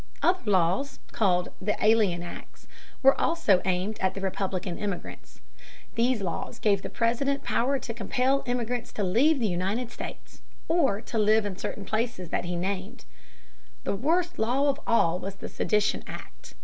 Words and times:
Other 0.23 0.49
laws, 0.49 0.97
called 1.11 1.49
the 1.61 1.75
Alien 1.79 2.23
Acts, 2.23 2.67
were 3.03 3.21
also 3.21 3.61
aimed 3.65 3.99
at 3.99 4.15
the 4.15 4.19
Republican 4.19 4.79
immigrants. 4.79 5.41
These 5.93 6.23
laws 6.23 6.57
gave 6.57 6.81
the 6.81 6.89
President 6.89 7.43
power 7.43 7.77
to 7.77 7.93
compel 7.93 8.41
immigrants 8.47 8.91
to 8.93 9.03
leave 9.03 9.37
the 9.39 9.45
United 9.47 9.91
States, 9.91 10.41
or 10.67 11.01
to 11.01 11.19
live 11.19 11.45
in 11.45 11.55
certain 11.55 11.85
places 11.85 12.29
that 12.29 12.45
he 12.45 12.55
named. 12.55 13.05
The 13.83 13.95
worst 13.95 14.39
law 14.39 14.69
of 14.71 14.79
all 14.87 15.19
was 15.19 15.35
the 15.35 15.47
Sedition 15.47 16.03
Act. 16.07 16.55